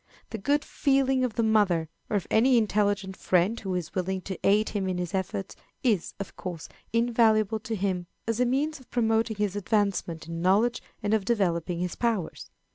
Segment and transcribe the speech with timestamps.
[0.31, 4.39] The good feeling of the mother, or of any intelligent friend who is willing to
[4.43, 8.89] aid him in his efforts, is, of course, invaluable to him as a means of
[8.89, 12.49] promoting his advancement in knowledge and of developing his powers.